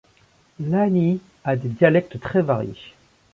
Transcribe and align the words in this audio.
L'anii 0.59 1.21
a 1.43 1.55
des 1.55 1.69
dialectes 1.69 2.19
très 2.19 2.41
variés. 2.41 2.95